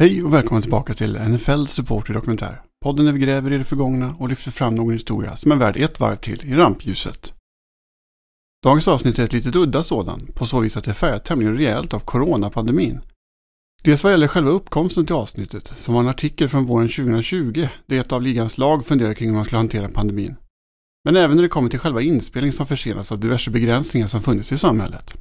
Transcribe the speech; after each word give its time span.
Hej 0.00 0.22
och 0.24 0.34
välkomna 0.34 0.62
tillbaka 0.62 0.94
till 0.94 1.18
NFL 1.18 1.64
Supporter 1.66 2.14
Dokumentär. 2.14 2.62
Podden 2.84 3.06
där 3.06 3.12
vi 3.12 3.18
gräver 3.18 3.52
i 3.52 3.58
det 3.58 3.64
förgångna 3.64 4.14
och 4.18 4.28
lyfter 4.28 4.50
fram 4.50 4.74
någon 4.74 4.92
historia 4.92 5.36
som 5.36 5.52
är 5.52 5.56
värd 5.56 5.76
ett 5.76 6.00
varv 6.00 6.16
till 6.16 6.44
i 6.44 6.54
rampljuset. 6.54 7.34
Dagens 8.62 8.88
avsnitt 8.88 9.18
är 9.18 9.24
ett 9.24 9.32
litet 9.32 9.56
udda 9.56 9.82
sådan, 9.82 10.26
på 10.34 10.46
så 10.46 10.60
vis 10.60 10.76
att 10.76 10.84
det 10.84 10.90
är 10.90 10.94
färgat 10.94 11.24
tämligen 11.24 11.56
rejält 11.56 11.94
av 11.94 12.00
coronapandemin. 12.00 13.00
Dels 13.82 14.04
vad 14.04 14.12
gäller 14.12 14.28
själva 14.28 14.50
uppkomsten 14.50 15.06
till 15.06 15.14
avsnittet, 15.14 15.66
som 15.66 15.94
var 15.94 16.00
en 16.00 16.08
artikel 16.08 16.48
från 16.48 16.66
våren 16.66 16.88
2020, 16.88 17.68
där 17.86 18.00
ett 18.00 18.12
av 18.12 18.22
ligans 18.22 18.58
lag 18.58 18.86
funderade 18.86 19.14
kring 19.14 19.28
hur 19.28 19.36
man 19.36 19.44
skulle 19.44 19.58
hantera 19.58 19.88
pandemin. 19.88 20.36
Men 21.04 21.16
även 21.16 21.36
när 21.36 21.42
det 21.42 21.48
kommer 21.48 21.70
till 21.70 21.78
själva 21.78 22.02
inspelningen 22.02 22.52
som 22.52 22.66
försenas 22.66 23.12
av 23.12 23.20
diverse 23.20 23.50
begränsningar 23.50 24.06
som 24.06 24.20
funnits 24.20 24.52
i 24.52 24.58
samhället. 24.58 25.14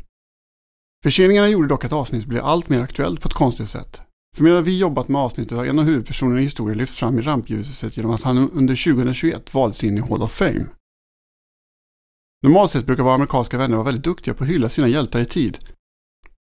Förseningarna 1.03 1.47
gjorde 1.47 1.67
dock 1.67 1.85
att 1.85 1.93
avsnittet 1.93 2.27
blev 2.27 2.45
allt 2.45 2.69
mer 2.69 2.79
aktuellt 2.79 3.21
på 3.21 3.27
ett 3.27 3.35
konstigt 3.35 3.69
sätt. 3.69 4.01
För 4.37 4.43
medan 4.43 4.63
vi 4.63 4.77
jobbat 4.77 5.07
med 5.07 5.21
avsnittet 5.21 5.57
har 5.57 5.65
en 5.65 5.79
av 5.79 5.85
huvudpersonerna 5.85 6.39
i 6.39 6.43
historien 6.43 6.77
lyft 6.77 6.95
fram 6.95 7.19
i 7.19 7.21
rampljuset 7.21 7.97
genom 7.97 8.11
att 8.11 8.23
han 8.23 8.37
under 8.37 8.93
2021 8.93 9.53
valdes 9.53 9.83
in 9.83 9.97
i 9.97 10.01
Hall 10.01 10.21
of 10.21 10.31
Fame. 10.31 10.65
Normalt 12.43 12.71
sett 12.71 12.85
brukar 12.85 13.03
våra 13.03 13.13
amerikanska 13.13 13.57
vänner 13.57 13.75
vara 13.75 13.85
väldigt 13.85 14.03
duktiga 14.03 14.33
på 14.33 14.43
att 14.43 14.49
hylla 14.49 14.69
sina 14.69 14.87
hjältar 14.87 15.19
i 15.19 15.25
tid. 15.25 15.57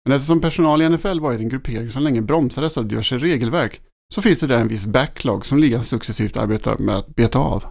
Men 0.05 0.17
eftersom 0.17 0.41
personal 0.41 0.83
i 0.83 0.89
NFL 0.89 1.21
varit 1.21 1.41
en 1.41 1.49
gruppering 1.49 1.91
som 1.91 2.03
länge 2.03 2.23
bromsades 2.23 2.79
av 2.79 2.87
diverse 2.87 3.19
regelverk 3.19 3.81
så 4.15 4.23
finns 4.23 4.41
det 4.41 4.47
där 4.47 4.59
en 4.59 4.69
viss 4.69 4.87
backlog 4.87 5.47
som 5.47 5.59
ligan 5.59 5.85
successivt 5.85 6.37
arbetar 6.37 6.79
med 6.79 6.97
att 6.97 7.15
beta 7.15 7.39
av. 7.39 7.65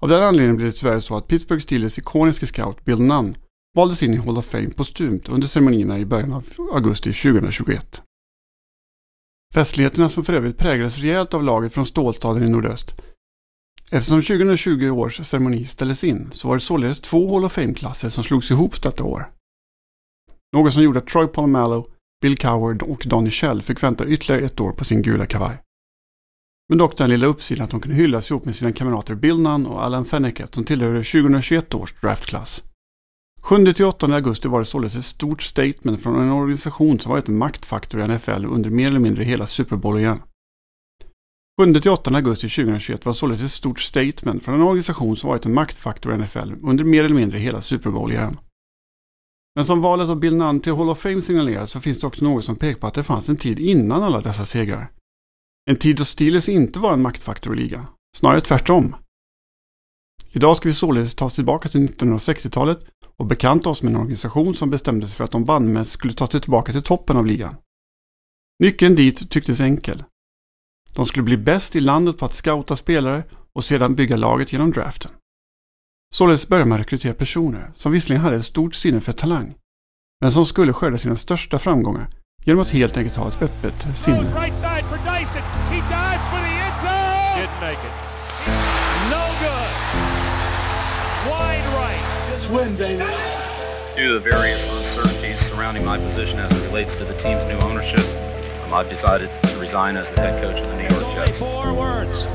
Av 0.00 0.08
den 0.08 0.22
anledningen 0.22 0.56
blev 0.56 0.70
det 0.70 0.76
tyvärr 0.76 1.00
så 1.00 1.16
att 1.16 1.26
Pittsburgh 1.26 1.62
Steelers 1.62 1.98
ikoniske 1.98 2.46
scout 2.46 2.84
Bill 2.84 3.00
Nunn 3.00 3.36
valdes 3.76 4.02
in 4.02 4.14
i 4.14 4.16
Hall 4.16 4.38
of 4.38 4.44
Fame 4.44 4.70
postumt 4.70 5.28
under 5.28 5.48
ceremonierna 5.48 5.98
i 5.98 6.06
början 6.06 6.32
av 6.32 6.44
augusti 6.72 7.12
2021. 7.12 8.02
Festligheterna 9.54 10.08
som 10.08 10.24
för 10.24 10.32
övrigt 10.32 10.58
präglades 10.58 10.98
rejält 10.98 11.34
av 11.34 11.44
laget 11.44 11.74
från 11.74 11.86
stålstaden 11.86 12.42
i 12.42 12.48
nordöst. 12.48 13.02
Eftersom 13.92 14.22
2020 14.22 14.90
års 14.90 15.26
ceremoni 15.26 15.64
ställdes 15.64 16.04
in 16.04 16.28
så 16.32 16.48
var 16.48 16.56
det 16.56 16.60
således 16.60 17.00
två 17.00 17.34
Hall 17.34 17.44
of 17.44 17.52
Fame-klasser 17.52 18.08
som 18.08 18.24
slogs 18.24 18.50
ihop 18.50 18.82
detta 18.82 19.04
år. 19.04 19.30
Något 20.52 20.72
som 20.72 20.82
gjorde 20.82 20.98
att 20.98 21.06
Troy 21.06 21.26
Polamalu, 21.26 21.82
Bill 22.22 22.36
Coward 22.36 22.82
och 22.82 23.04
Donny 23.06 23.30
Shell 23.30 23.62
fick 23.62 23.82
vänta 23.82 24.06
ytterligare 24.06 24.44
ett 24.44 24.60
år 24.60 24.72
på 24.72 24.84
sin 24.84 25.02
gula 25.02 25.26
kavaj. 25.26 25.62
Men 26.68 26.78
dock 26.78 26.96
den 26.96 27.10
lilla 27.10 27.26
uppsidan 27.26 27.64
att 27.64 27.70
de 27.70 27.80
kunde 27.80 27.96
hyllas 27.96 28.30
ihop 28.30 28.44
med 28.44 28.56
sina 28.56 28.72
kamrater 28.72 29.14
Bill 29.14 29.40
Nunn 29.40 29.66
och 29.66 29.84
Alan 29.84 30.04
Fenneket 30.04 30.54
som 30.54 30.64
tillhörde 30.64 31.04
2021 31.04 31.74
års 31.74 32.00
draftklass. 32.00 32.62
7-8 33.48 34.14
augusti 34.14 34.48
var 34.48 34.58
det 34.58 34.64
således 34.64 34.96
ett 34.96 35.04
stort 35.04 35.42
statement 35.42 36.02
från 36.02 36.20
en 36.20 36.32
organisation 36.32 37.00
som 37.00 37.12
varit 37.12 37.28
en 37.28 37.38
maktfaktor 37.38 38.00
i 38.00 38.08
NFL 38.08 38.46
under 38.46 38.70
mer 38.70 38.88
eller 38.88 38.98
mindre 38.98 39.24
hela 39.24 39.46
Super 39.46 39.76
Bowl-eran. 39.76 40.22
7-8 41.60 42.16
augusti 42.16 42.48
2021 42.48 43.06
var 43.06 43.12
således 43.12 43.42
ett 43.42 43.50
stort 43.50 43.80
statement 43.80 44.44
från 44.44 44.54
en 44.54 44.62
organisation 44.62 45.16
som 45.16 45.30
varit 45.30 45.46
en 45.46 45.54
maktfaktor 45.54 46.14
i 46.14 46.18
NFL 46.18 46.52
under 46.62 46.84
mer 46.84 47.04
eller 47.04 47.14
mindre 47.14 47.38
hela 47.38 47.60
Super 47.60 47.90
Bowl-eran. 47.90 48.38
Men 49.54 49.64
som 49.64 49.80
valet 49.80 50.08
av 50.08 50.20
Bill 50.20 50.36
Nunn 50.36 50.60
till 50.60 50.72
Hall 50.72 50.90
of 50.90 50.98
Fame 50.98 51.22
signalerar 51.22 51.66
så 51.66 51.80
finns 51.80 52.00
det 52.00 52.06
också 52.06 52.24
något 52.24 52.44
som 52.44 52.56
pekar 52.56 52.80
på 52.80 52.86
att 52.86 52.94
det 52.94 53.04
fanns 53.04 53.28
en 53.28 53.36
tid 53.36 53.58
innan 53.58 54.02
alla 54.02 54.20
dessa 54.20 54.44
segrar. 54.44 54.90
En 55.70 55.76
tid 55.76 55.96
då 55.96 56.04
Steelers 56.04 56.48
inte 56.48 56.78
var 56.78 56.92
en 56.92 57.02
maktfaktor 57.02 57.56
i 57.56 57.60
ligan. 57.60 57.86
Snarare 58.16 58.40
tvärtom. 58.40 58.94
Idag 60.32 60.56
ska 60.56 60.68
vi 60.68 60.72
således 60.72 61.14
ta 61.14 61.24
oss 61.24 61.32
tillbaka 61.32 61.68
till 61.68 61.88
1960-talet 61.88 62.78
och 63.16 63.26
bekanta 63.26 63.70
oss 63.70 63.82
med 63.82 63.90
en 63.90 64.00
organisation 64.00 64.54
som 64.54 64.70
bestämde 64.70 65.06
sig 65.06 65.16
för 65.16 65.24
att 65.24 65.30
de 65.30 65.44
bandmässigt 65.44 65.92
skulle 65.92 66.12
ta 66.12 66.26
sig 66.26 66.40
tillbaka 66.40 66.72
till 66.72 66.82
toppen 66.82 67.16
av 67.16 67.26
ligan. 67.26 67.56
Nyckeln 68.62 68.94
dit 68.94 69.30
tycktes 69.30 69.60
enkel. 69.60 70.04
De 70.94 71.06
skulle 71.06 71.22
bli 71.22 71.36
bäst 71.36 71.76
i 71.76 71.80
landet 71.80 72.18
på 72.18 72.24
att 72.24 72.34
scouta 72.34 72.76
spelare 72.76 73.24
och 73.54 73.64
sedan 73.64 73.94
bygga 73.94 74.16
laget 74.16 74.52
genom 74.52 74.70
draften. 74.70 75.10
Således 76.14 76.48
började 76.48 76.68
man 76.68 76.78
rekrytera 76.78 77.14
personer 77.14 77.72
som 77.74 77.92
visserligen 77.92 78.22
hade 78.22 78.36
ett 78.36 78.44
stort 78.44 78.74
sinne 78.74 79.00
för 79.00 79.12
talang, 79.12 79.54
men 80.20 80.32
som 80.32 80.46
skulle 80.46 80.72
skörda 80.72 80.98
sina 80.98 81.16
största 81.16 81.58
framgångar 81.58 82.08
genom 82.44 82.62
att 82.62 82.70
helt 82.70 82.96
enkelt 82.96 83.16
ha 83.16 83.28
ett 83.28 83.42
öppet 83.42 83.98
sinne. 83.98 84.26
Win, 92.50 92.76
David. 92.76 93.06
Due 93.96 94.08
to 94.08 94.14
the 94.20 94.30
various 94.30 94.60
uncertainties 94.76 95.38
surrounding 95.50 95.84
my 95.84 95.98
position 95.98 96.38
as 96.38 96.52
it 96.52 96.66
relates 96.66 96.90
to 96.98 97.04
the 97.04 97.14
team's 97.22 97.42
new 97.48 97.58
ownership, 97.68 98.06
um, 98.64 98.74
I've 98.74 98.88
decided 98.88 99.28
to 99.42 99.58
resign 99.58 99.96
as 99.96 100.06
the 100.14 100.22
head 100.22 100.42
coach 100.42 100.56
of 100.62 100.68
the 100.68 100.76
New 100.76 100.88
York 100.94 101.14
Jets. 101.14 101.30
Only 101.30 101.38
four 101.38 101.74
words. 101.74 102.26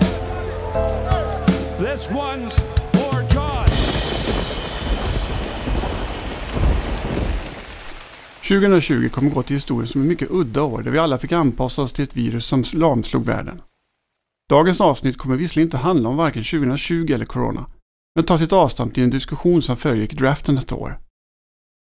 This 1.80 2.10
one's 2.10 2.60
for 2.92 3.22
John. 3.34 3.68
2020 8.42 9.10
kommer 9.10 9.32
gå 9.32 9.44
till 9.44 9.56
historien 9.56 9.88
som 9.88 10.02
ett 10.02 10.08
mycket 10.08 10.32
udda 10.32 10.62
år 10.62 10.82
där 10.82 10.92
vi 10.92 10.98
alla 10.98 11.18
fick 11.18 11.32
anpassa 11.32 11.82
oss 11.82 11.94
till 11.94 12.04
ett 12.04 12.16
virus 12.16 12.46
som 12.46 12.64
lamslog 12.74 13.26
världen. 13.26 13.62
Dagens 14.50 14.82
avsnitt 14.82 15.18
kommer 15.18 15.36
visserligen 15.36 15.68
inte 15.68 15.78
handla 15.78 16.10
om 16.10 16.18
varken 16.18 16.44
2020 16.44 17.14
eller 17.14 17.26
Corona, 17.26 17.66
men 18.16 18.26
tar 18.26 18.38
sitt 18.38 18.54
avstamp 18.54 18.98
i 18.98 19.02
en 19.02 19.10
diskussion 19.10 19.62
som 19.62 19.78
föregick 19.78 20.14
draften 20.14 20.58
ett 20.58 20.72
år. 20.72 21.00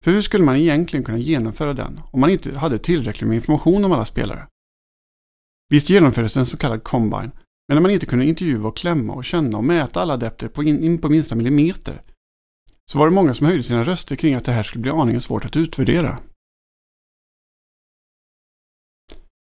För 0.05 0.11
hur 0.11 0.21
skulle 0.21 0.45
man 0.45 0.57
egentligen 0.57 1.05
kunna 1.05 1.19
genomföra 1.19 1.75
den 1.75 2.01
om 2.11 2.21
man 2.21 2.31
inte 2.31 2.59
hade 2.59 2.79
tillräckligt 2.79 3.29
med 3.29 3.35
information 3.35 3.85
om 3.85 3.93
alla 3.93 4.05
spelare? 4.05 4.49
Visst 5.71 5.91
genomfördes 5.91 6.37
en 6.37 6.47
så 6.47 6.57
kallad 6.57 6.85
combine, 6.85 7.31
men 7.69 7.77
när 7.77 7.81
man 7.81 7.91
inte 7.91 8.07
kunde 8.07 8.27
intervjua 8.27 8.69
och 8.69 8.77
klämma 8.77 9.13
och 9.13 9.25
känna 9.25 9.59
och 9.59 9.65
mäta 9.65 10.01
alla 10.01 10.15
adepter 10.15 10.49
på 10.49 10.63
in, 10.63 10.85
in 10.85 10.99
på 10.99 11.09
minsta 11.09 11.37
millimeter, 11.37 12.03
så 12.91 12.99
var 12.99 13.07
det 13.07 13.15
många 13.15 13.35
som 13.35 13.47
höjde 13.47 13.63
sina 13.63 13.85
röster 13.85 14.17
kring 14.17 14.35
att 14.35 14.45
det 14.45 14.53
här 14.53 14.63
skulle 14.63 14.83
bli 14.83 14.91
aningen 14.91 15.21
svårt 15.21 15.45
att 15.45 15.57
utvärdera. 15.57 16.19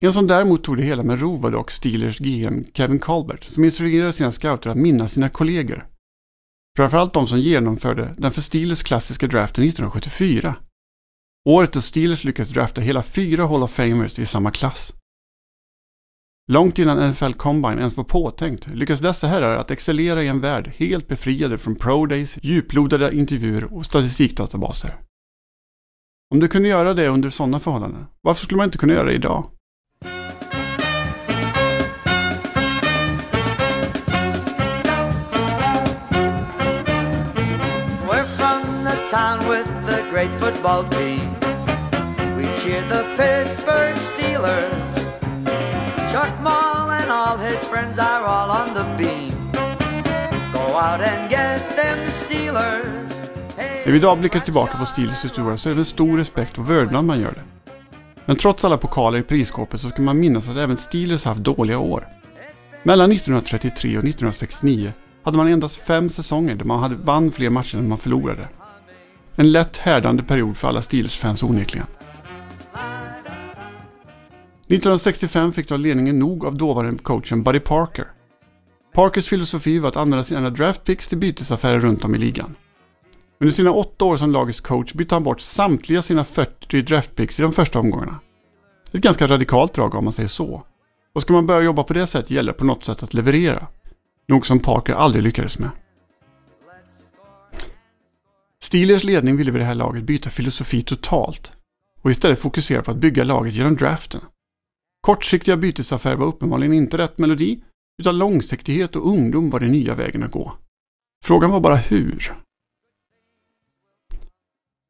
En 0.06 0.14
som 0.14 0.28
däremot 0.28 0.64
tog 0.64 0.78
det 0.78 0.84
hela 0.84 1.04
med 1.04 1.22
ro 1.22 1.36
var 1.36 1.52
dock 1.52 1.72
Steelers 1.72 2.20
GM 2.20 2.64
Kevin 2.74 3.00
Colbert, 3.00 3.44
som 3.44 3.64
instruerade 3.64 4.14
sina 4.14 4.32
scouter 4.32 4.70
att 4.70 4.78
minnas 4.78 5.12
sina 5.14 5.30
kollegor 5.30 5.93
Framförallt 6.78 7.14
de 7.14 7.28
som 7.28 7.40
genomförde 7.40 8.16
den 8.18 8.32
för 8.32 8.42
Steelers 8.42 8.84
klassiska 8.84 9.28
draften 9.28 9.64
1974. 9.64 10.56
Året 11.50 11.74
då 11.74 11.82
Steelers 11.82 12.24
lyckades 12.24 12.50
drafta 12.50 12.82
hela 12.82 13.04
fyra 13.04 13.46
Hall 13.46 13.64
of 13.64 13.72
Famers 13.72 14.20
i 14.20 14.26
samma 14.26 14.52
klass. 14.52 14.94
Långt 16.52 16.80
innan 16.80 17.10
NFL 17.10 17.34
Combine 17.34 17.80
ens 17.80 17.98
var 17.98 18.04
påtänkt 18.04 18.68
lyckades 18.68 19.02
dessa 19.02 19.28
herrar 19.28 19.58
att 19.58 19.72
excellera 19.72 20.24
i 20.24 20.28
en 20.28 20.42
värld 20.42 20.72
helt 20.78 21.08
befriade 21.08 21.58
från 21.58 21.76
pro 21.76 22.06
days, 22.06 22.40
djuplodade 22.42 23.16
intervjuer 23.16 23.74
och 23.74 23.86
statistikdatabaser. 23.86 24.96
Om 26.34 26.40
du 26.40 26.48
kunde 26.48 26.70
göra 26.70 26.94
det 26.94 27.08
under 27.08 27.30
sådana 27.30 27.60
förhållanden, 27.60 28.06
varför 28.22 28.46
skulle 28.46 28.58
man 28.58 28.66
inte 28.66 28.78
kunna 28.78 28.94
göra 28.94 29.06
det 29.06 29.14
idag? 29.14 29.50
Football 40.64 40.84
team. 40.90 41.30
We 42.38 42.46
cheer 42.62 42.82
the 42.90 43.04
Pittsburgh 43.18 43.98
Steelers. 43.98 45.20
Chuck 46.12 46.42
Mall 46.42 46.90
and 46.90 47.12
all 47.12 47.38
his 47.38 47.64
friends 47.64 48.00
are 48.00 48.24
all 48.26 48.52
on 48.52 48.74
the 48.74 48.84
beam. 48.98 49.52
Go 50.54 50.60
out 50.60 51.02
and 51.02 51.30
get 51.30 51.76
them 51.76 52.12
Steelers. 52.12 53.12
När 53.86 53.92
vi 53.92 53.98
idag 53.98 54.20
blickar 54.20 54.40
tillbaka 54.40 54.78
på 54.78 54.86
Steelers 54.86 55.26
historia 55.26 55.58
så 55.58 55.70
är 55.70 55.72
det 55.72 55.78
med 55.78 55.88
stor 55.88 56.18
respekt 56.18 56.58
och 56.58 56.70
vördnad 56.70 57.06
man 57.06 57.20
gör 57.20 57.32
det. 57.32 57.72
Men 58.26 58.36
trots 58.36 58.66
alla 58.66 58.78
pokaler 58.78 59.20
i 59.20 59.24
prisskåpet 59.24 59.80
så 59.82 59.90
ska 59.90 60.02
man 60.02 60.20
minnas 60.20 60.50
att 60.50 60.58
även 60.58 60.78
Steelers 60.78 61.26
haft 61.26 61.40
dåliga 61.40 61.80
år. 61.80 62.08
Mellan 62.84 63.12
1933 63.12 63.90
och 63.90 64.04
1969 64.04 64.94
hade 65.24 65.38
man 65.38 65.48
endast 65.48 65.76
fem 65.76 66.10
säsonger 66.10 66.56
där 66.56 66.66
man 66.66 66.80
hade 66.80 66.96
vann 66.96 67.32
fler 67.32 67.50
matcher 67.50 67.78
än 67.78 67.90
man 67.90 67.98
förlorade. 67.98 68.48
En 69.36 69.52
lätt 69.52 69.78
härdande 69.78 70.24
period 70.24 70.58
för 70.58 70.68
alla 70.68 70.82
Steelers-fans 70.82 71.44
onekligen. 71.44 71.88
1965 74.68 75.54
fick 75.54 75.70
då 75.70 75.78
ledningen 75.78 76.20
nog 76.20 76.46
av 76.46 76.58
dåvarande 76.58 77.04
coachen 77.04 77.44
Buddy 77.44 77.60
Parker. 77.60 78.08
Parkers 78.94 79.28
filosofi 79.28 79.80
var 79.80 79.90
att 79.90 79.98
använda 79.98 80.24
sina 80.24 80.50
draftpicks 80.50 81.08
till 81.08 81.18
bytesaffärer 81.18 81.80
runt 81.80 82.06
om 82.06 82.16
i 82.16 82.18
ligan. 82.18 82.56
Under 83.40 83.54
sina 83.54 83.72
åtta 83.72 84.06
år 84.06 84.18
som 84.18 84.32
lagets 84.32 84.62
coach 84.62 84.94
bytte 84.94 85.16
han 85.16 85.24
bort 85.24 85.42
samtliga 85.42 86.02
sina 86.02 86.24
40 86.24 86.82
draftpicks 86.82 87.40
i 87.40 87.44
de 87.44 87.54
första 87.54 87.80
omgångarna. 87.80 88.20
Ett 88.94 89.02
ganska 89.02 89.28
radikalt 89.28 89.74
drag 89.74 89.96
om 89.96 90.04
man 90.04 90.14
säger 90.14 90.28
så. 90.28 90.64
Och 91.16 91.22
ska 91.22 91.34
man 91.34 91.46
börja 91.46 91.62
jobba 91.62 91.84
på 91.84 91.94
det 91.94 92.08
sättet 92.08 92.32
gäller 92.32 92.52
det 92.52 92.58
på 92.58 92.66
något 92.66 92.86
sätt 92.86 93.04
att 93.04 93.14
leverera. 93.14 93.68
Något 94.28 94.46
som 94.46 94.60
Parker 94.60 94.94
aldrig 94.94 95.24
lyckades 95.24 95.60
med. 95.60 95.70
Steelers 98.64 99.04
ledning 99.04 99.38
ville 99.38 99.52
vid 99.52 99.62
det 99.62 99.66
här 99.66 99.76
laget 99.76 100.04
byta 100.04 100.30
filosofi 100.30 100.82
totalt 100.82 101.54
och 102.02 102.12
istället 102.12 102.40
fokusera 102.40 102.82
på 102.82 102.92
att 102.92 102.98
bygga 102.98 103.24
laget 103.24 103.54
genom 103.54 103.76
draften. 103.76 104.22
Kortsiktiga 105.02 105.58
bytesaffärer 105.58 106.16
var 106.16 106.26
uppenbarligen 106.26 106.74
inte 106.74 106.98
rätt 106.98 107.18
melodi, 107.18 107.64
utan 108.02 108.18
långsiktighet 108.18 108.96
och 108.96 109.08
ungdom 109.08 109.50
var 109.50 109.60
den 109.60 109.72
nya 109.72 109.96
vägen 109.96 110.24
att 110.24 110.32
gå. 110.32 110.54
Frågan 111.26 111.52
var 111.52 111.60
bara 111.60 111.76
hur. 111.76 112.34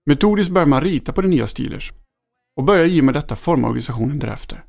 Metodiskt 0.05 0.51
började 0.51 0.69
man 0.69 0.81
rita 0.81 1.13
på 1.13 1.21
de 1.21 1.27
nya 1.27 1.47
Steelers 1.47 1.91
och 2.55 2.63
började 2.63 2.89
i 2.89 3.01
och 3.01 3.05
med 3.05 3.13
detta 3.13 3.35
forma 3.35 3.67
organisationen 3.67 4.19
därefter. 4.19 4.63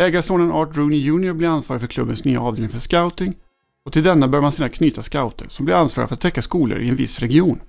Ägarsonen 0.00 0.52
Art 0.52 0.76
Rooney 0.76 0.98
Jr 0.98 1.32
blir 1.32 1.48
ansvarig 1.48 1.80
för 1.80 1.88
klubbens 1.88 2.24
nya 2.24 2.40
avdelning 2.40 2.70
för 2.70 2.78
scouting 2.78 3.34
och 3.84 3.92
till 3.92 4.02
denna 4.02 4.28
bör 4.28 4.40
man 4.40 4.52
sedan 4.52 4.70
knyta 4.70 5.02
scouter 5.02 5.46
som 5.48 5.64
blir 5.64 5.74
ansvariga 5.74 6.08
för 6.08 6.14
att 6.14 6.20
täcka 6.20 6.42
skolor 6.42 6.80
i 6.80 6.88
en 6.88 6.96
viss 6.96 7.18
region. 7.18 7.60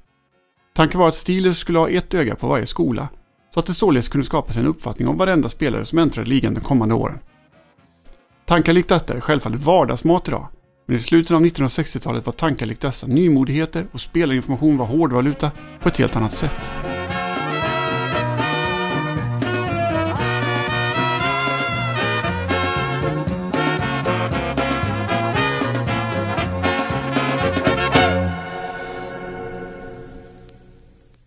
Tanken 0.76 1.00
var 1.00 1.08
att 1.08 1.16
Steelers 1.16 1.58
skulle 1.58 1.80
ha 1.80 1.90
ett 1.90 2.14
öga 2.14 2.36
på 2.36 2.48
varje 2.48 2.66
skola 2.66 3.10
så 3.54 3.60
att 3.60 3.66
det 3.66 3.74
således 3.74 4.10
kunde 4.10 4.26
skapas 4.26 4.58
en 4.58 4.68
uppfattning 4.68 5.08
om 5.08 5.18
varenda 5.18 5.50
spelare 5.50 5.86
som 5.86 6.00
äntrade 6.00 6.30
ligan 6.30 6.54
de 6.54 6.62
kommande 6.62 6.96
åren. 6.96 7.20
Tankar 8.46 8.74
likt 8.74 8.90
detta 8.90 9.14
är 9.14 9.20
självfallet 9.20 9.60
vardagsmat 9.60 10.28
idag, 10.28 10.48
men 10.88 10.98
i 10.98 11.00
slutet 11.00 11.32
av 11.32 11.42
1960-talet 11.42 12.26
var 12.26 12.34
tankar 12.34 12.66
likt 12.66 12.82
dessa 12.82 13.08
nymodigheter 13.08 13.86
och 13.92 14.02
spelarinformation 14.02 14.78
var 14.78 14.86
hårdvaluta 14.86 15.52
på 15.82 15.90
ett 15.90 15.98
helt 15.98 16.16
annat 16.16 16.32
sätt. 16.32 16.72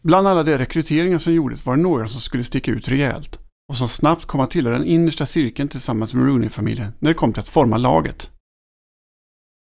Bland 0.06 0.28
alla 0.28 0.42
de 0.42 0.58
rekryteringar 0.58 1.18
som 1.18 1.32
gjordes 1.32 1.66
var 1.66 1.76
det 1.76 1.82
några 1.82 2.08
som 2.08 2.20
skulle 2.20 2.44
sticka 2.44 2.70
ut 2.70 2.88
rejält 2.88 3.40
och 3.68 3.76
som 3.76 3.88
snabbt 3.88 4.24
kom 4.24 4.40
att 4.40 4.50
tillhöra 4.50 4.78
den 4.78 4.86
innersta 4.86 5.26
cirkeln 5.26 5.68
tillsammans 5.68 6.14
med 6.14 6.26
Rooney-familjen 6.26 6.92
när 6.98 7.10
det 7.10 7.14
kom 7.14 7.32
till 7.32 7.40
att 7.40 7.48
forma 7.48 7.76
laget. 7.76 8.30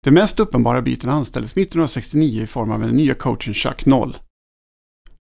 Den 0.04 0.14
mest 0.14 0.40
uppenbara 0.40 0.82
biten 0.82 1.10
anställdes 1.10 1.52
1969 1.52 2.44
i 2.44 2.48
form 2.48 2.72
av 2.72 2.80
den 2.80 2.96
nya 2.96 3.16
coachen 3.16 3.54
Chuck 3.54 3.86
Noll. 3.86 4.18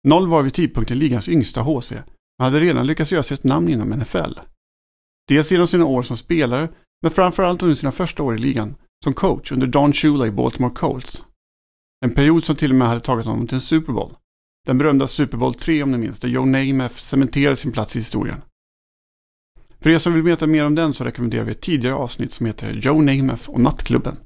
Noll 0.08 0.28
var 0.28 0.44
vid 0.44 0.54
tidpunkten 0.54 1.00
ligans 1.00 1.30
yngsta 1.30 1.62
HC, 1.62 1.92
men 1.92 2.46
hade 2.46 2.60
redan 2.60 2.88
lyckats 2.88 3.12
göra 3.12 3.24
sig 3.24 3.36
ett 3.36 3.44
namn 3.44 3.70
inom 3.70 3.90
NFL. 3.90 4.40
Dels 5.28 5.52
genom 5.52 5.68
sina 5.68 5.86
år 5.86 6.02
som 6.02 6.18
spelare, 6.18 6.70
men 7.02 7.12
framförallt 7.12 7.64
under 7.64 7.76
sina 7.76 7.92
första 7.92 8.24
år 8.24 8.36
i 8.36 8.38
ligan 8.38 8.76
som 9.04 9.14
coach 9.14 9.52
under 9.52 9.68
Don 9.68 9.94
Shula 9.94 10.28
i 10.28 10.32
Baltimore 10.32 10.74
Colts. 10.76 11.24
En 12.06 12.14
period 12.14 12.46
som 12.46 12.56
till 12.56 12.72
och 12.72 12.78
med 12.78 12.88
hade 12.88 13.02
tagit 13.02 13.26
honom 13.26 13.48
till 13.48 13.56
en 13.56 13.62
Super 13.62 13.94
Bowl. 13.94 14.14
Den 14.68 14.78
berömda 14.78 15.08
Super 15.08 15.38
Bowl 15.38 15.54
3 15.54 15.84
om 15.84 15.92
ni 15.92 15.98
minns, 15.98 16.20
där 16.20 16.30
Joe 16.30 16.46
Namath 16.46 16.96
cementerade 16.96 17.56
sin 17.56 17.72
plats 17.72 17.96
i 17.96 18.00
historien. 18.00 18.42
För 19.80 19.90
er 19.90 19.98
som 19.98 20.14
vill 20.14 20.24
veta 20.24 20.48
mer 20.48 20.66
om 20.66 20.76
den 20.76 20.94
så 20.94 21.04
rekommenderar 21.04 21.44
vi 21.44 21.52
ett 21.52 21.62
tidigare 21.62 21.96
avsnitt 21.96 22.32
som 22.32 22.46
heter 22.46 22.74
Joe 22.74 23.02
Namath 23.02 23.50
och 23.50 23.62
Nattklubben. 23.62 24.18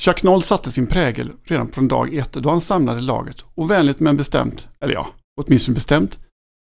Chuck 0.00 0.22
Noll 0.22 0.42
satte 0.42 0.72
sin 0.72 0.86
prägel 0.86 1.32
redan 1.44 1.68
från 1.68 1.88
dag 1.88 2.14
ett 2.14 2.32
då 2.32 2.50
han 2.50 2.60
samlade 2.60 3.00
laget 3.00 3.44
och 3.54 3.70
vänligt 3.70 4.00
men 4.00 4.16
bestämt, 4.16 4.68
eller 4.80 4.94
ja, 4.94 5.08
åtminstone 5.40 5.74
bestämt, 5.74 6.18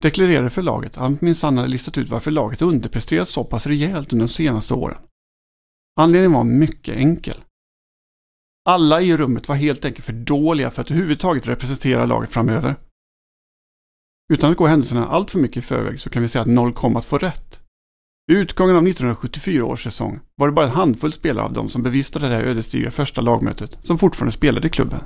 deklarerade 0.03 0.49
för 0.49 0.61
laget 0.61 0.91
att 0.91 1.03
han 1.03 1.17
minsann 1.21 1.57
hade 1.57 1.69
listat 1.69 1.97
ut 1.97 2.09
varför 2.09 2.31
laget 2.31 2.61
underpresterat 2.61 3.29
så 3.29 3.43
pass 3.43 3.67
rejält 3.67 4.13
under 4.13 4.25
de 4.25 4.33
senaste 4.33 4.73
åren. 4.73 4.97
Anledningen 5.99 6.31
var 6.31 6.43
mycket 6.43 6.95
enkel. 6.95 7.37
Alla 8.65 9.01
i 9.01 9.17
rummet 9.17 9.47
var 9.47 9.55
helt 9.55 9.85
enkelt 9.85 10.05
för 10.05 10.13
dåliga 10.13 10.71
för 10.71 10.81
att 10.81 10.91
överhuvudtaget 10.91 11.47
representera 11.47 12.05
laget 12.05 12.29
framöver. 12.29 12.75
Utan 14.33 14.51
att 14.51 14.57
gå 14.57 14.67
händelserna 14.67 15.07
allt 15.07 15.31
för 15.31 15.39
mycket 15.39 15.57
i 15.57 15.61
förväg 15.61 15.99
så 15.99 16.09
kan 16.09 16.21
vi 16.21 16.27
säga 16.27 16.41
att 16.41 16.47
noll 16.47 16.73
kom 16.73 16.95
att 16.95 17.05
få 17.05 17.17
rätt. 17.17 17.59
Vid 18.27 18.37
utgången 18.37 18.75
av 18.75 18.87
1974 18.87 19.65
års 19.65 19.83
säsong 19.83 20.19
var 20.35 20.47
det 20.47 20.53
bara 20.53 20.65
en 20.65 20.71
handfull 20.71 21.11
spelare 21.13 21.45
av 21.45 21.53
dem 21.53 21.69
som 21.69 21.83
bevistade 21.83 22.29
det 22.29 22.35
här 22.35 22.43
ödesdigra 22.43 22.91
första 22.91 23.21
lagmötet 23.21 23.77
som 23.81 23.97
fortfarande 23.97 24.31
spelade 24.31 24.67
i 24.67 24.69
klubben. 24.69 24.99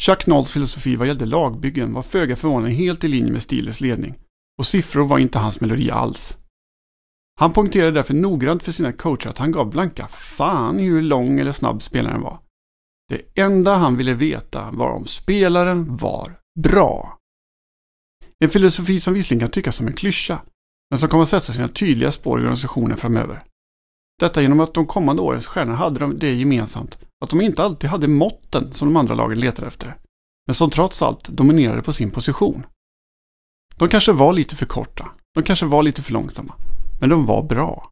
Chuck 0.00 0.26
Nolls 0.26 0.52
filosofi 0.52 0.96
vad 0.96 1.08
gällde 1.08 1.26
lagbyggen 1.26 1.92
var 1.92 2.02
föga 2.02 2.36
förvånande 2.36 2.70
helt 2.70 3.04
i 3.04 3.08
linje 3.08 3.32
med 3.32 3.42
Steelers 3.42 3.80
ledning 3.80 4.14
och 4.58 4.66
siffror 4.66 5.06
var 5.06 5.18
inte 5.18 5.38
hans 5.38 5.60
melodi 5.60 5.90
alls. 5.90 6.39
Han 7.40 7.52
poängterade 7.52 7.90
därför 7.90 8.14
noggrant 8.14 8.62
för 8.62 8.72
sina 8.72 8.92
coacher 8.92 9.28
att 9.28 9.38
han 9.38 9.52
gav 9.52 9.70
blanka 9.70 10.08
fan 10.08 10.80
i 10.80 10.84
hur 10.84 11.02
lång 11.02 11.40
eller 11.40 11.52
snabb 11.52 11.82
spelaren 11.82 12.20
var. 12.20 12.38
Det 13.08 13.40
enda 13.40 13.74
han 13.74 13.96
ville 13.96 14.14
veta 14.14 14.70
var 14.72 14.90
om 14.90 15.06
spelaren 15.06 15.96
var 15.96 16.40
bra. 16.60 17.18
En 18.44 18.50
filosofi 18.50 19.00
som 19.00 19.14
visserligen 19.14 19.40
kan 19.40 19.50
tyckas 19.50 19.76
som 19.76 19.86
en 19.86 19.92
klyscha, 19.92 20.38
men 20.90 20.98
som 20.98 21.08
kommer 21.08 21.22
att 21.22 21.28
sätta 21.28 21.52
sina 21.52 21.68
tydliga 21.68 22.12
spår 22.12 22.38
i 22.38 22.42
organisationen 22.42 22.96
framöver. 22.96 23.42
Detta 24.20 24.42
genom 24.42 24.60
att 24.60 24.74
de 24.74 24.86
kommande 24.86 25.22
årens 25.22 25.46
stjärnor 25.46 25.74
hade 25.74 26.14
det 26.14 26.34
gemensamt 26.34 26.98
att 27.24 27.30
de 27.30 27.40
inte 27.40 27.62
alltid 27.62 27.90
hade 27.90 28.08
måtten 28.08 28.72
som 28.72 28.88
de 28.88 28.96
andra 28.96 29.14
lagen 29.14 29.40
letade 29.40 29.68
efter, 29.68 29.96
men 30.46 30.54
som 30.54 30.70
trots 30.70 31.02
allt 31.02 31.28
dominerade 31.28 31.82
på 31.82 31.92
sin 31.92 32.10
position. 32.10 32.66
De 33.76 33.88
kanske 33.88 34.12
var 34.12 34.32
lite 34.32 34.56
för 34.56 34.66
korta, 34.66 35.10
de 35.34 35.42
kanske 35.42 35.66
var 35.66 35.82
lite 35.82 36.02
för 36.02 36.12
långsamma, 36.12 36.54
men 37.00 37.10
de 37.10 37.26
var 37.26 37.42
bra. 37.42 37.90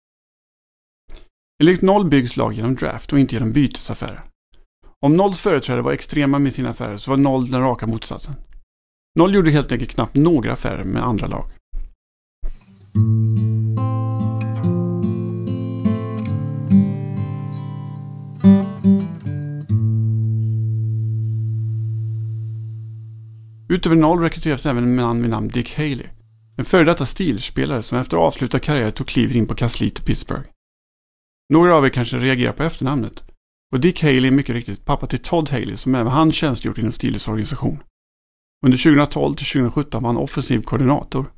Enligt 1.62 1.82
Noll 1.82 2.08
byggs 2.08 2.36
lag 2.36 2.52
genom 2.52 2.74
draft 2.74 3.12
och 3.12 3.18
inte 3.18 3.34
genom 3.34 3.52
bytesaffärer. 3.52 4.24
Om 5.00 5.16
Nolls 5.16 5.40
företrädare 5.40 5.82
var 5.82 5.92
extrema 5.92 6.38
med 6.38 6.52
sina 6.52 6.70
affärer 6.70 6.96
så 6.96 7.10
var 7.10 7.18
Noll 7.18 7.50
den 7.50 7.60
raka 7.60 7.86
motsatsen. 7.86 8.34
Noll 9.18 9.34
gjorde 9.34 9.50
helt 9.50 9.72
enkelt 9.72 9.90
knappt 9.90 10.14
några 10.14 10.52
affärer 10.52 10.84
med 10.84 11.02
andra 11.02 11.26
lag. 11.26 11.44
Utöver 23.70 23.96
Noll 23.96 24.20
rekryterades 24.20 24.66
även 24.66 24.84
en 24.84 24.96
man 24.96 25.22
vid 25.22 25.30
namn 25.30 25.48
Dick 25.48 25.76
Haley. 25.76 26.06
En 26.58 26.64
före 26.64 26.84
detta 26.84 27.06
Steelers-spelare 27.06 27.82
som 27.82 27.98
efter 27.98 28.16
avslutad 28.16 28.58
karriär 28.58 28.90
tog 28.90 29.06
klivet 29.06 29.36
in 29.36 29.46
på 29.46 29.54
kansliet 29.54 29.98
i 29.98 30.02
Pittsburgh. 30.02 30.48
Några 31.52 31.74
av 31.74 31.86
er 31.86 31.90
kanske 31.90 32.18
reagerar 32.18 32.52
på 32.52 32.62
efternamnet. 32.62 33.24
Och 33.72 33.80
Dick 33.80 34.02
Haley 34.02 34.26
är 34.26 34.30
mycket 34.30 34.54
riktigt 34.54 34.84
pappa 34.84 35.06
till 35.06 35.22
Todd 35.22 35.50
Haley 35.50 35.76
som 35.76 35.94
även 35.94 36.12
han 36.12 36.32
tjänstgjort 36.32 36.78
inom 36.78 36.92
Steelers 36.92 37.28
organisation. 37.28 37.82
Under 38.64 38.78
2012 38.78 39.34
till 39.34 39.46
2017 39.46 40.02
var 40.02 40.08
han 40.08 40.16
offensiv 40.16 40.62
koordinator. 40.62 41.32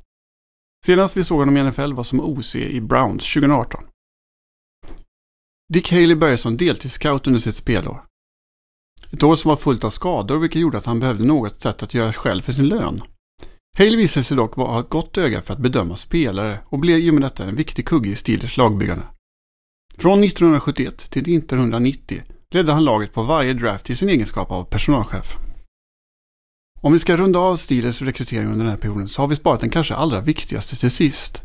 Senast 0.85 1.17
vi 1.17 1.23
såg 1.23 1.39
honom 1.39 1.57
i 1.57 1.63
NFL 1.63 1.93
var 1.93 2.03
som 2.03 2.21
OC 2.21 2.55
i 2.55 2.81
Browns 2.81 3.33
2018. 3.33 3.83
Dick 5.73 5.91
Haley 5.91 6.15
började 6.15 6.37
som 6.37 6.57
deltidsscout 6.57 7.27
under 7.27 7.39
sitt 7.39 7.55
spelår. 7.55 8.05
Ett 9.11 9.23
år 9.23 9.35
som 9.35 9.49
var 9.49 9.57
fullt 9.57 9.83
av 9.83 9.89
skador 9.89 10.37
vilket 10.37 10.61
gjorde 10.61 10.77
att 10.77 10.85
han 10.85 10.99
behövde 10.99 11.23
något 11.23 11.61
sätt 11.61 11.83
att 11.83 11.93
göra 11.93 12.13
själv 12.13 12.41
för 12.41 12.51
sin 12.51 12.67
lön. 12.67 13.01
Hale 13.77 13.97
visade 13.97 14.23
sig 14.23 14.37
dock 14.37 14.55
ha 14.55 14.79
ett 14.79 14.89
gott 14.89 15.17
öga 15.17 15.41
för 15.41 15.53
att 15.53 15.59
bedöma 15.59 15.95
spelare 15.95 16.59
och 16.65 16.79
blev 16.79 16.99
i 16.99 17.09
och 17.09 17.13
med 17.13 17.23
detta 17.23 17.43
en 17.43 17.55
viktig 17.55 17.87
kugge 17.87 18.09
i 18.09 18.15
Steelers 18.15 18.57
lagbyggande. 18.57 19.03
Från 19.97 20.23
1971 20.23 21.09
till 21.09 21.37
1990 21.37 22.23
ledde 22.51 22.73
han 22.73 22.85
laget 22.85 23.13
på 23.13 23.23
varje 23.23 23.53
draft 23.53 23.89
i 23.89 23.95
sin 23.95 24.09
egenskap 24.09 24.51
av 24.51 24.63
personalchef. 24.63 25.37
Om 26.81 26.93
vi 26.93 26.99
ska 26.99 27.17
runda 27.17 27.39
av 27.39 27.57
Steelers 27.57 28.01
rekrytering 28.01 28.47
under 28.47 28.65
den 28.65 28.69
här 28.69 28.77
perioden 28.77 29.07
så 29.07 29.21
har 29.21 29.27
vi 29.27 29.35
sparat 29.35 29.59
den 29.59 29.69
kanske 29.69 29.95
allra 29.95 30.21
viktigaste 30.21 30.75
till 30.75 30.91
sist. 30.91 31.43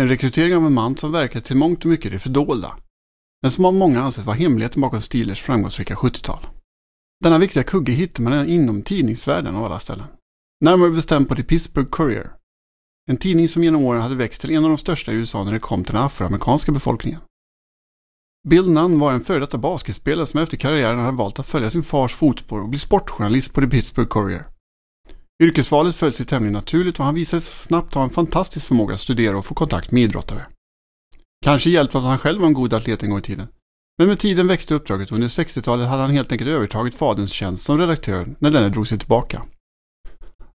En 0.00 0.08
rekrytering 0.08 0.56
av 0.56 0.66
en 0.66 0.72
man 0.74 0.96
som 0.96 1.12
verkar 1.12 1.40
till 1.40 1.56
mångt 1.56 1.84
och 1.84 1.90
mycket 1.90 2.12
det 2.12 2.18
fördolda. 2.18 2.76
Men 3.42 3.50
som 3.50 3.64
av 3.64 3.74
många 3.74 4.02
anses 4.02 4.24
vara 4.24 4.36
hemligheten 4.36 4.80
bakom 4.80 5.00
Steelers 5.00 5.42
framgångsrika 5.42 5.94
70-tal. 5.94 6.46
Denna 7.24 7.38
viktiga 7.38 7.62
kugge 7.62 7.92
hittar 7.92 8.22
man 8.22 8.48
inom 8.48 8.82
tidningsvärlden 8.82 9.56
av 9.56 9.64
alla 9.64 9.78
ställen. 9.78 10.06
Närmare 10.60 10.90
bestämt 10.90 11.28
på 11.28 11.34
The 11.34 11.42
Pittsburgh 11.42 11.90
Courier. 11.90 12.32
En 13.10 13.16
tidning 13.16 13.48
som 13.48 13.64
genom 13.64 13.84
åren 13.84 14.02
hade 14.02 14.14
växt 14.14 14.40
till 14.40 14.50
en 14.50 14.64
av 14.64 14.70
de 14.70 14.78
största 14.78 15.12
i 15.12 15.14
USA 15.14 15.44
när 15.44 15.52
det 15.52 15.58
kom 15.58 15.84
till 15.84 15.94
den 15.94 16.02
afroamerikanska 16.02 16.72
befolkningen. 16.72 17.20
Bill 18.48 18.70
Nunn 18.70 18.98
var 18.98 19.12
en 19.12 19.24
före 19.24 19.38
detta 19.38 19.58
basketspelare 19.58 20.26
som 20.26 20.40
efter 20.40 20.56
karriären 20.56 20.98
hade 20.98 21.16
valt 21.16 21.38
att 21.38 21.46
följa 21.46 21.70
sin 21.70 21.82
fars 21.82 22.14
fotspår 22.14 22.60
och 22.60 22.68
bli 22.68 22.78
sportjournalist 22.78 23.54
på 23.54 23.60
The 23.60 23.66
Pittsburgh 23.66 24.08
Courier. 24.08 24.46
Yrkesvalet 25.42 25.94
föll 25.94 26.12
sig 26.12 26.26
tämligen 26.26 26.52
naturligt 26.52 26.98
och 26.98 27.04
han 27.04 27.14
visade 27.14 27.42
sig 27.42 27.54
snabbt 27.54 27.94
ha 27.94 28.02
en 28.02 28.10
fantastisk 28.10 28.66
förmåga 28.66 28.94
att 28.94 29.00
studera 29.00 29.38
och 29.38 29.46
få 29.46 29.54
kontakt 29.54 29.90
med 29.90 30.02
idrottare. 30.02 30.46
Kanske 31.44 31.70
hjälpt 31.70 31.94
av 31.94 32.02
att 32.02 32.08
han 32.08 32.18
själv 32.18 32.40
var 32.40 32.46
en 32.46 32.54
god 32.54 32.74
atlet 32.74 33.02
en 33.02 33.10
gång 33.10 33.18
i 33.18 33.22
tiden. 33.22 33.48
Men 33.98 34.08
med 34.08 34.18
tiden 34.18 34.46
växte 34.46 34.74
uppdraget 34.74 35.10
och 35.10 35.14
under 35.14 35.28
60-talet 35.28 35.88
hade 35.88 36.02
han 36.02 36.10
helt 36.10 36.32
enkelt 36.32 36.50
övertagit 36.50 36.94
faderns 36.94 37.32
tjänst 37.32 37.64
som 37.64 37.78
redaktör 37.78 38.34
när 38.38 38.50
denne 38.50 38.68
drog 38.68 38.88
sig 38.88 38.98
tillbaka. 38.98 39.42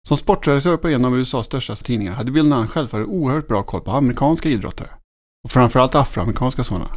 Som 0.08 0.16
sportredaktör 0.16 0.76
på 0.76 0.88
en 0.88 1.04
av 1.04 1.18
USAs 1.18 1.46
största 1.46 1.76
tidningar 1.76 2.12
hade 2.12 2.32
Bill 2.32 2.48
Nunn 2.48 2.68
självfallet 2.68 3.08
oerhört 3.08 3.48
bra 3.48 3.62
koll 3.62 3.80
på 3.80 3.90
amerikanska 3.90 4.48
idrottare. 4.48 4.88
Och 5.44 5.50
framförallt 5.50 5.94
afroamerikanska 5.94 6.64
sådana. 6.64 6.88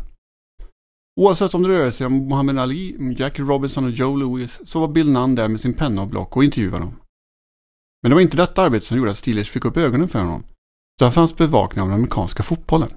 Oavsett 1.19 1.53
om 1.53 1.63
det 1.63 1.69
rörde 1.69 1.91
sig 1.91 2.07
om 2.07 2.27
Muhammad 2.27 2.59
Ali, 2.59 3.15
Jack 3.17 3.39
Robinson 3.39 3.85
och 3.85 3.91
Joe 3.91 4.15
Louis 4.15 4.59
så 4.63 4.79
var 4.79 4.87
Bill 4.87 5.11
Nunn 5.11 5.35
där 5.35 5.47
med 5.47 5.59
sin 5.59 5.73
penna 5.73 6.01
och 6.01 6.07
block 6.07 6.37
och 6.37 6.43
intervjuade 6.43 6.79
dem. 6.79 6.93
Men 8.01 8.09
det 8.09 8.15
var 8.15 8.21
inte 8.21 8.37
detta 8.37 8.61
arbete 8.61 8.85
som 8.85 8.97
gjorde 8.97 9.11
att 9.11 9.17
Steelers 9.17 9.49
fick 9.49 9.65
upp 9.65 9.77
ögonen 9.77 10.07
för 10.07 10.19
honom. 10.19 10.43
Utan 11.01 11.11
fanns 11.11 11.35
bevakning 11.35 11.81
av 11.81 11.87
den 11.87 11.95
amerikanska 11.95 12.43
fotbollen. 12.43 12.89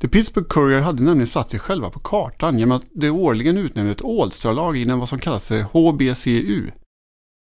The 0.00 0.08
Pittsburgh 0.08 0.48
Courier 0.48 0.80
hade 0.80 1.02
nämligen 1.02 1.28
satt 1.28 1.50
sig 1.50 1.60
själva 1.60 1.90
på 1.90 2.00
kartan 2.00 2.58
genom 2.58 2.76
att 2.76 2.86
det 2.90 3.10
årligen 3.10 3.58
utnämnde 3.58 3.92
ett 3.92 4.04
All-star-lag 4.04 4.76
inom 4.76 4.98
vad 4.98 5.08
som 5.08 5.18
kallas 5.18 5.44
för 5.44 5.62
HBCU. 5.62 6.70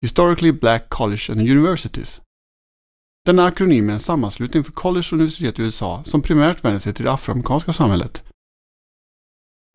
Historically 0.03 0.53
Black 0.53 0.89
College 0.89 1.33
and 1.33 1.41
Universities. 1.41 2.21
Denna 3.27 3.45
akronym 3.45 3.89
är 3.89 3.93
en 3.93 3.99
sammanslutning 3.99 4.65
för 4.65 4.73
college 4.73 5.07
och 5.07 5.13
universitet 5.13 5.59
i 5.59 5.63
USA 5.63 6.03
som 6.05 6.23
primärt 6.23 6.65
vänder 6.65 6.79
sig 6.79 6.95
till 6.95 7.05
det 7.05 7.13
afroamerikanska 7.13 7.73
samhället. 7.73 8.25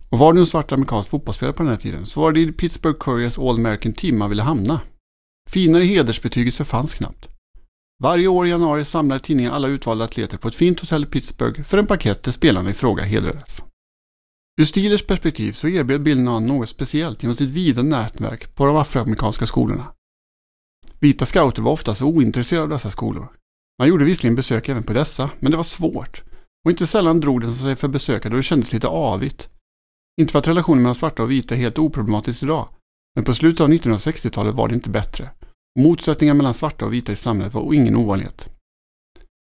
Och 0.10 0.20
var 0.20 0.34
du 0.34 0.40
en 0.40 0.46
svart 0.46 0.72
amerikansk 0.72 1.10
fotbollsspelare 1.10 1.54
på 1.54 1.64
den 1.64 1.72
här 1.72 1.80
tiden 1.80 2.06
så 2.06 2.22
var 2.22 2.32
det 2.32 2.40
i 2.40 2.52
Pittsburgh 2.52 2.98
Couriers 3.00 3.40
All 3.40 3.56
American 3.56 3.94
Team 3.94 4.20
man 4.20 4.30
ville 4.30 4.44
hamna. 4.44 4.82
Finare 5.50 5.84
hedersbetygelse 5.84 6.66
fanns 6.66 6.94
knappt. 6.94 7.30
Varje 8.04 8.28
år 8.28 8.48
i 8.48 8.50
januari 8.50 8.86
samlade 8.86 9.20
tidningen 9.20 9.52
alla 9.52 9.68
utvalda 9.68 10.06
atleter 10.06 10.38
på 10.38 10.48
ett 10.48 10.56
fint 10.56 10.80
hotell 10.80 11.04
i 11.04 11.08
Pittsburgh 11.08 11.62
för 11.62 11.78
en 11.78 11.88
parkett 11.88 12.24
där 12.24 12.32
spelarna 12.32 12.70
i 12.70 12.74
fråga 12.74 13.04
hedrades. 13.04 13.64
Ur 14.62 14.66
Steelers 14.66 15.06
perspektiv 15.06 15.52
så 15.52 15.68
erbjöd 15.68 16.04
Bill 16.04 16.20
Nunn 16.20 16.46
något 16.46 16.70
speciellt 16.70 17.24
genom 17.24 17.36
sitt 17.36 17.52
vida 17.52 17.82
nätverk 17.82 18.56
på 18.56 18.66
de 18.66 18.76
afroamerikanska 18.76 19.46
skolorna. 19.46 19.94
Vita 21.04 21.26
scouter 21.26 21.62
var 21.62 21.72
oftast 21.72 22.02
ointresserade 22.02 22.64
av 22.64 22.70
dessa 22.70 22.90
skolor. 22.90 23.28
Man 23.80 23.88
gjorde 23.88 24.06
visserligen 24.06 24.36
besök 24.36 24.70
även 24.70 24.84
på 24.84 24.94
dessa, 24.94 25.30
men 25.40 25.52
det 25.52 25.58
var 25.58 25.64
svårt. 25.64 26.24
Och 26.66 26.72
inte 26.72 26.88
sällan 26.88 27.20
drog 27.20 27.42
det 27.42 27.52
sig 27.52 27.76
för 27.76 27.88
besökare 27.88 28.30
då 28.30 28.38
det 28.38 28.44
kändes 28.44 28.74
lite 28.74 28.88
avigt. 28.88 29.50
Inte 30.22 30.32
för 30.32 30.40
att 30.40 30.48
relationen 30.48 30.84
mellan 30.84 30.96
svarta 30.96 31.24
och 31.24 31.32
vita 31.32 31.56
är 31.56 31.60
helt 31.60 31.80
oproblematisk 31.80 32.44
idag, 32.44 32.68
men 33.16 33.26
på 33.26 33.34
slutet 33.34 33.62
av 33.62 33.70
1960-talet 33.70 34.56
var 34.56 34.68
det 34.68 34.76
inte 34.76 34.90
bättre. 34.90 35.30
Motsättningar 35.80 36.34
mellan 36.34 36.54
svarta 36.54 36.86
och 36.86 36.94
vita 36.94 37.12
i 37.12 37.16
samhället 37.16 37.54
var 37.54 37.74
ingen 37.74 37.96
ovanlighet. 37.96 38.50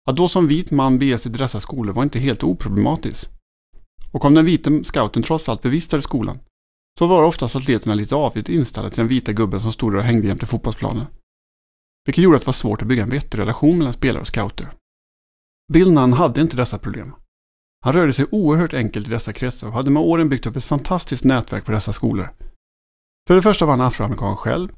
Att 0.09 0.17
då 0.17 0.27
som 0.27 0.47
vit 0.47 0.71
man 0.71 0.99
bege 0.99 1.17
sig 1.17 1.31
till 1.31 1.41
dessa 1.41 1.59
skolor 1.59 1.93
var 1.93 2.03
inte 2.03 2.19
helt 2.19 2.43
oproblematiskt. 2.43 3.29
Och 4.11 4.25
om 4.25 4.33
den 4.33 4.45
vita 4.45 4.83
scouten 4.83 5.23
trots 5.23 5.49
allt 5.49 5.61
bevistade 5.61 6.01
skolan, 6.01 6.39
så 6.99 7.07
var 7.07 7.23
oftast 7.23 7.55
atleterna 7.55 7.95
lite 7.95 8.15
avigt 8.15 8.49
inställda 8.49 8.89
till 8.89 8.99
den 8.99 9.07
vita 9.07 9.33
gubben 9.33 9.59
som 9.59 9.71
stod 9.71 9.93
där 9.93 9.97
och 9.97 10.03
hängde 10.03 10.27
jämte 10.27 10.45
fotbollsplanen. 10.45 11.05
Vilket 12.05 12.23
gjorde 12.23 12.37
att 12.37 12.43
det 12.43 12.47
var 12.47 12.53
svårt 12.53 12.81
att 12.81 12.87
bygga 12.87 13.03
en 13.03 13.09
vettig 13.09 13.39
relation 13.39 13.77
mellan 13.77 13.93
spelare 13.93 14.21
och 14.21 14.27
scouter. 14.27 14.71
Bill 15.73 15.91
Nunn 15.91 16.13
hade 16.13 16.41
inte 16.41 16.57
dessa 16.57 16.77
problem. 16.77 17.13
Han 17.85 17.93
rörde 17.93 18.13
sig 18.13 18.25
oerhört 18.31 18.73
enkelt 18.73 19.07
i 19.07 19.09
dessa 19.09 19.33
kretsar 19.33 19.67
och 19.67 19.73
hade 19.73 19.89
med 19.89 20.03
åren 20.03 20.29
byggt 20.29 20.45
upp 20.45 20.55
ett 20.55 20.63
fantastiskt 20.63 21.23
nätverk 21.23 21.65
på 21.65 21.71
dessa 21.71 21.93
skolor. 21.93 22.29
För 23.27 23.35
det 23.35 23.41
första 23.41 23.65
var 23.65 23.73
han 23.77 23.87
afroamerikan 23.87 24.35
själv, 24.35 24.69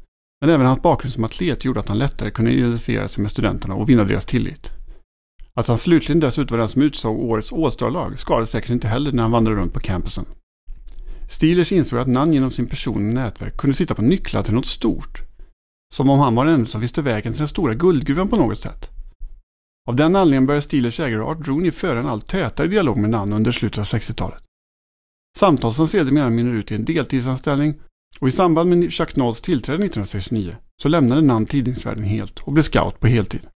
men 0.41 0.49
även 0.49 0.65
hans 0.65 0.81
bakgrund 0.81 1.13
som 1.13 1.23
atlet 1.23 1.65
gjorde 1.65 1.79
att 1.79 1.87
han 1.87 1.97
lättare 1.97 2.31
kunde 2.31 2.51
identifiera 2.51 3.07
sig 3.07 3.21
med 3.21 3.31
studenterna 3.31 3.75
och 3.75 3.89
vinna 3.89 4.03
deras 4.03 4.25
tillit. 4.25 4.69
Att 5.53 5.67
han 5.67 5.77
slutligen 5.77 6.19
dessutom 6.19 6.57
var 6.57 6.59
den 6.59 6.69
som 6.69 6.81
utsåg 6.81 7.19
årets 7.19 7.53
All-star-lag 7.53 8.19
skadade 8.19 8.47
säkert 8.47 8.69
inte 8.69 8.87
heller 8.87 9.11
när 9.11 9.23
han 9.23 9.31
vandrade 9.31 9.59
runt 9.59 9.73
på 9.73 9.79
campusen. 9.79 10.25
Steelers 11.29 11.71
insåg 11.71 11.99
att 11.99 12.07
Nunn 12.07 12.33
genom 12.33 12.51
sin 12.51 12.67
person 12.67 12.95
och 12.95 13.13
nätverk 13.13 13.57
kunde 13.57 13.75
sitta 13.75 13.95
på 13.95 14.01
nycklar 14.01 14.43
till 14.43 14.53
något 14.53 14.65
stort. 14.65 15.30
Som 15.93 16.09
om 16.09 16.19
han 16.19 16.35
var 16.35 16.45
den 16.45 16.65
som 16.65 16.81
visste 16.81 17.01
vägen 17.01 17.33
till 17.33 17.39
den 17.39 17.47
stora 17.47 17.73
guldgruvan 17.73 18.27
på 18.27 18.35
något 18.35 18.59
sätt. 18.59 18.89
Av 19.87 19.95
den 19.95 20.15
anledningen 20.15 20.45
började 20.45 20.61
Steelers 20.61 20.99
ägare 20.99 21.21
Art 21.21 21.47
Rooney 21.47 21.71
föra 21.71 21.99
en 21.99 22.07
allt 22.07 22.27
tätare 22.27 22.67
dialog 22.67 22.97
med 22.97 23.09
Nunn 23.09 23.33
under 23.33 23.51
slutet 23.51 23.77
av 23.77 23.85
60-talet. 23.85 24.43
Samtal 25.37 25.73
som 25.73 25.87
sedermera 25.87 26.29
mynnar 26.29 26.53
ut 26.53 26.71
i 26.71 26.75
en 26.75 26.85
deltidsanställning 26.85 27.75
och 28.19 28.27
i 28.27 28.31
samband 28.31 28.69
med 28.69 28.93
Chuck 28.93 29.15
Nolls 29.15 29.41
tillträde 29.41 29.85
1969 29.85 30.55
så 30.81 30.89
lämnade 30.89 31.21
Nunn 31.21 31.45
tidningsvärlden 31.45 32.03
helt 32.03 32.39
och 32.39 32.53
blev 32.53 32.63
scout 32.63 32.99
på 32.99 33.07
heltid. 33.07 33.47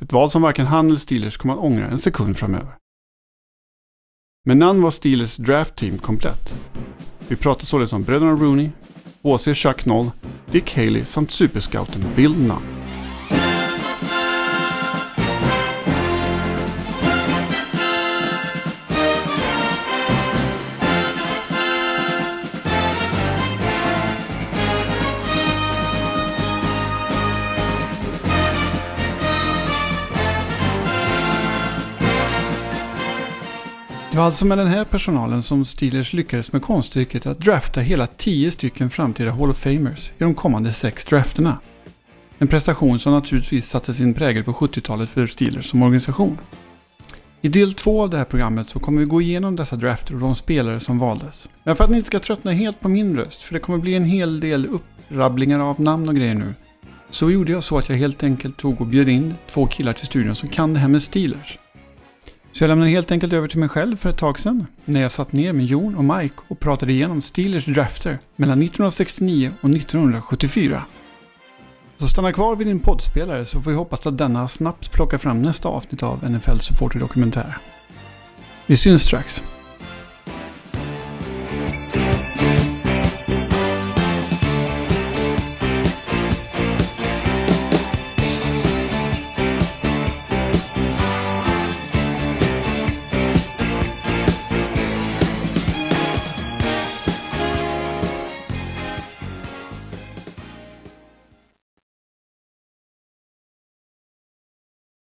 Ett 0.00 0.12
val 0.12 0.30
som 0.30 0.42
varken 0.42 0.66
han 0.66 0.86
eller 0.86 0.96
Steelers 0.96 1.36
kommer 1.36 1.54
att 1.54 1.60
ångra 1.60 1.88
en 1.88 1.98
sekund 1.98 2.36
framöver. 2.36 2.76
Men 4.44 4.58
Nunn 4.58 4.82
var 4.82 4.90
Steelers 4.90 5.36
draft 5.36 5.76
team 5.76 5.98
komplett. 5.98 6.56
Vi 7.28 7.36
pratar 7.36 7.64
således 7.64 7.92
om 7.92 8.02
bröderna 8.02 8.32
Rooney, 8.32 8.70
HC 9.24 9.54
Chuck 9.54 9.86
Noll, 9.86 10.12
Dick 10.52 10.76
Haley 10.76 11.04
samt 11.04 11.30
superscouten 11.30 12.02
Bill 12.16 12.32
Nunn. 12.32 12.81
Det 34.12 34.18
var 34.18 34.24
alltså 34.24 34.46
med 34.46 34.58
den 34.58 34.66
här 34.66 34.84
personalen 34.84 35.42
som 35.42 35.64
Steelers 35.64 36.12
lyckades 36.12 36.52
med 36.52 36.62
konststycket 36.62 37.26
att 37.26 37.38
drafta 37.38 37.80
hela 37.80 38.06
10 38.06 38.50
stycken 38.50 38.90
framtida 38.90 39.30
Hall 39.30 39.50
of 39.50 39.56
Famers 39.56 40.10
i 40.10 40.24
de 40.24 40.34
kommande 40.34 40.72
sex 40.72 41.04
drafterna. 41.04 41.58
En 42.38 42.48
prestation 42.48 42.98
som 42.98 43.12
naturligtvis 43.12 43.68
satte 43.68 43.94
sin 43.94 44.14
prägel 44.14 44.44
på 44.44 44.52
70-talet 44.52 45.10
för 45.10 45.26
Steelers 45.26 45.70
som 45.70 45.82
organisation. 45.82 46.38
I 47.40 47.48
del 47.48 47.74
två 47.74 48.02
av 48.02 48.10
det 48.10 48.16
här 48.16 48.24
programmet 48.24 48.70
så 48.70 48.78
kommer 48.78 49.00
vi 49.00 49.06
gå 49.06 49.22
igenom 49.22 49.56
dessa 49.56 49.76
drafter 49.76 50.14
och 50.14 50.20
de 50.20 50.34
spelare 50.34 50.80
som 50.80 50.98
valdes. 50.98 51.48
Men 51.64 51.76
för 51.76 51.84
att 51.84 51.90
ni 51.90 51.96
inte 51.96 52.06
ska 52.06 52.18
tröttna 52.18 52.52
helt 52.52 52.80
på 52.80 52.88
min 52.88 53.16
röst, 53.16 53.42
för 53.42 53.54
det 53.54 53.60
kommer 53.60 53.78
bli 53.78 53.94
en 53.94 54.04
hel 54.04 54.40
del 54.40 54.66
upprabblingar 54.66 55.60
av 55.60 55.80
namn 55.80 56.08
och 56.08 56.16
grejer 56.16 56.34
nu, 56.34 56.54
så 57.10 57.30
gjorde 57.30 57.52
jag 57.52 57.62
så 57.62 57.78
att 57.78 57.88
jag 57.88 57.96
helt 57.96 58.22
enkelt 58.22 58.56
tog 58.56 58.80
och 58.80 58.86
bjöd 58.86 59.08
in 59.08 59.34
två 59.46 59.66
killar 59.66 59.92
till 59.92 60.06
studion 60.06 60.34
som 60.34 60.48
kan 60.48 60.74
det 60.74 60.80
här 60.80 60.88
med 60.88 61.02
Steelers. 61.02 61.58
Så 62.52 62.64
jag 62.64 62.68
lämnade 62.68 62.90
helt 62.90 63.10
enkelt 63.10 63.32
över 63.32 63.48
till 63.48 63.58
mig 63.58 63.68
själv 63.68 63.96
för 63.96 64.10
ett 64.10 64.16
tag 64.16 64.38
sedan 64.38 64.66
när 64.84 65.00
jag 65.00 65.12
satt 65.12 65.32
ner 65.32 65.52
med 65.52 65.66
Jon 65.66 65.96
och 65.96 66.04
Mike 66.04 66.34
och 66.48 66.60
pratade 66.60 66.92
igenom 66.92 67.22
Steelers 67.22 67.64
drafter 67.64 68.18
mellan 68.36 68.62
1969 68.62 69.52
och 69.60 69.70
1974. 69.70 70.82
Så 71.96 72.08
stanna 72.08 72.32
kvar 72.32 72.56
vid 72.56 72.66
din 72.66 72.80
poddspelare 72.80 73.44
så 73.44 73.60
får 73.60 73.70
vi 73.70 73.76
hoppas 73.76 74.06
att 74.06 74.18
denna 74.18 74.48
snabbt 74.48 74.92
plockar 74.92 75.18
fram 75.18 75.42
nästa 75.42 75.68
avsnitt 75.68 76.02
av 76.02 76.30
NFL 76.30 76.58
Supporter 76.58 76.98
Dokumentär. 76.98 77.56
Vi 78.66 78.76
syns 78.76 79.02
strax. 79.02 79.42